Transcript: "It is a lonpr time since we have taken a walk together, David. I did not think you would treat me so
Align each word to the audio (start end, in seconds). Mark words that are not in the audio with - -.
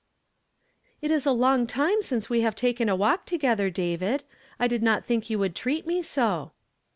"It 1.03 1.11
is 1.11 1.27
a 1.27 1.29
lonpr 1.29 1.67
time 1.67 2.01
since 2.01 2.27
we 2.27 2.41
have 2.41 2.55
taken 2.55 2.89
a 2.89 2.95
walk 2.95 3.23
together, 3.27 3.69
David. 3.69 4.23
I 4.59 4.67
did 4.67 4.81
not 4.81 5.05
think 5.05 5.29
you 5.29 5.37
would 5.37 5.53
treat 5.55 5.85
me 5.85 6.01
so 6.01 6.53